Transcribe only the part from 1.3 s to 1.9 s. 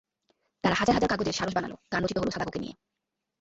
সারস বানাল,